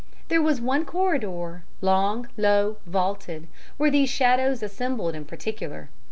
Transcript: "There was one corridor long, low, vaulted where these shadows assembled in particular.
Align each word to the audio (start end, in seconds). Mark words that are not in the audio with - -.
"There 0.29 0.41
was 0.41 0.59
one 0.59 0.83
corridor 0.85 1.63
long, 1.79 2.27
low, 2.35 2.77
vaulted 2.87 3.47
where 3.77 3.91
these 3.91 4.09
shadows 4.09 4.63
assembled 4.63 5.13
in 5.13 5.25
particular. 5.25 5.91